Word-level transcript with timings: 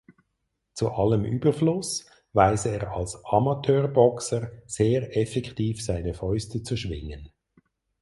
Zu 0.73 0.89
allem 0.93 1.25
Überfluss 1.25 2.07
weiß 2.33 2.65
er 2.65 2.91
als 2.91 3.23
Amateurboxer 3.23 4.51
sehr 4.65 5.15
effektiv 5.15 5.85
seine 5.85 6.15
Fäuste 6.15 6.63
zu 6.63 6.75
schwingen. 6.75 7.31